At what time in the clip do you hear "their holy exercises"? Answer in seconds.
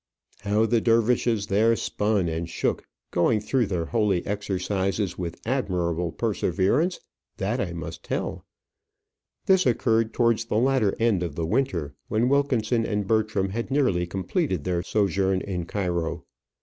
3.67-5.15